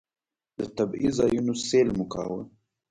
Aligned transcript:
د 0.57 0.59
طبعي 0.75 1.09
ځایونو 1.17 1.53
سیل 1.67 1.89
مو 1.97 2.05
کاوه. 2.13 2.41